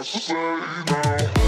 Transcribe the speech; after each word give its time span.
have 0.00 0.24
to 0.26 0.32
you 0.32 0.84
now. 0.86 1.39